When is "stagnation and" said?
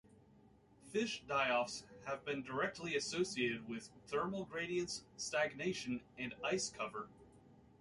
5.15-6.33